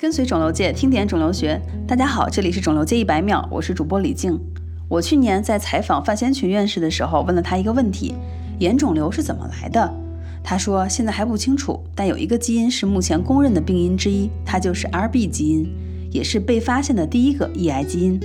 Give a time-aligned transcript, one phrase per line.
[0.00, 1.60] 跟随肿瘤界，听点肿瘤学。
[1.84, 4.38] 大家好，这里是肿瘤界一百秒，我是主播李静。
[4.88, 8.14] 我去年在采访范先群院士的时候，问了他一个问题：
[8.60, 9.92] 眼肿瘤是怎么来的？
[10.44, 15.68] 他说现在还不清楚，但有一个基因是目前公认的病因之一，它就是 RB 基因，
[16.12, 18.20] 也是被发现的第一个抑癌基因。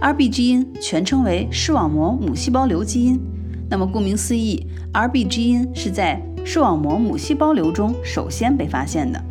[0.00, 3.20] RB 基因全称为视网膜母细胞瘤基因。
[3.68, 9.22] 那么顾名思义，RB 基因是在视网膜母细胞瘤中首先被发现的。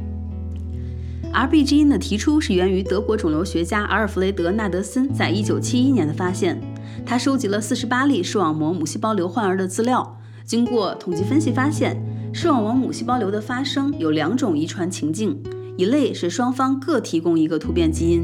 [1.34, 6.60] RB 基因的提出是源于德国肿瘤学家阿尔弗雷德·纳德森在一九七一年的发现。
[7.06, 11.96] 他收集了四十八例视网膜母细胞瘤患儿的资料，经过统计分析发现，
[12.34, 15.42] 视网膜母细胞瘤的发生有两种遗传情境，
[15.78, 18.23] 一类是双方各提供一个突变基因，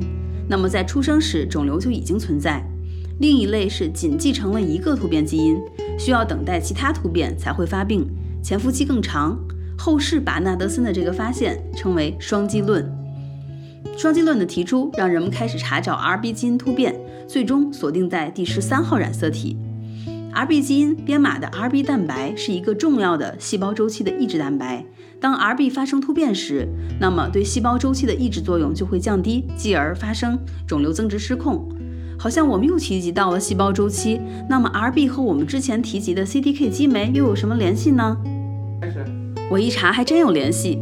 [0.50, 2.62] 那么在出生时肿瘤就已经存在；
[3.20, 5.58] 另一类是仅继承了一个突变基因。
[5.98, 8.06] 需要等待其他突变才会发病，
[8.44, 9.40] 潜伏期更长。
[9.78, 12.90] 后世把纳德森的这个发现称为双基论。
[13.98, 16.96] 双基论的提出，让人们开始查找 RB 基因突变，
[17.28, 19.58] 最终锁定在第十三号染色体。
[20.34, 24.86] RB 基因编码的 RB 蛋白是一个重要的细胞周期的抑制蛋白。
[25.22, 26.68] 当 RB 发生突变时，
[27.00, 31.66] 那么对细胞周期的抑制作用就会降低，继而发生肿瘤增殖失控。
[32.20, 38.18] 好像我们又提及到了细胞周期，那么 RB 和我们之前提及的 CDK 激酶又有什么联系呢？
[39.52, 40.80] 我一查还真有联系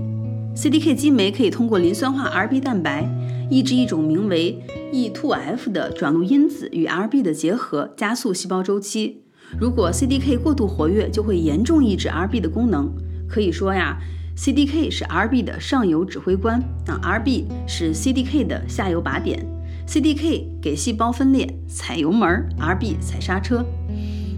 [0.55, 3.05] ，CDK 激酶可以通过磷酸化 RB 蛋白
[3.49, 4.57] 抑制一种名为
[4.93, 9.21] E2F 的转录因子与 RB 的结合，加速细胞周期。
[9.59, 12.89] 如果 CDK 过度活跃，就会严重抑制 RB 的功能。
[13.27, 13.97] 可以说呀
[14.37, 19.45] ，CDK 是 RB 的上游指挥官，那 RB 是 CDK 的下游靶点。
[19.85, 23.65] CDK 给细胞分裂踩油门，RB 踩刹车。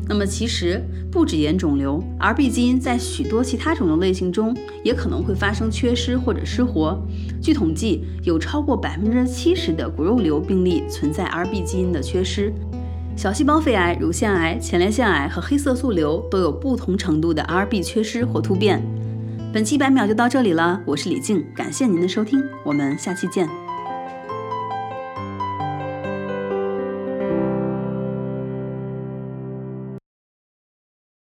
[0.07, 0.79] 那么其实
[1.11, 7.01] 不止眼肿瘤，RB 基因在许多其他肿瘤类型中也可能会发生缺失或者失活。
[7.41, 12.53] 据统计，有超过百分之七十的骨肉瘤病例存在 RB 基因的缺失。
[13.17, 18.83] 小细胞肺癌、乳腺癌、前列腺癌和黑色素瘤都有不同程度的 RB 缺失或突变。
[19.51, 23.64] 本期一百秒就到这里了，我是李静，感谢您的收听，我们下期见。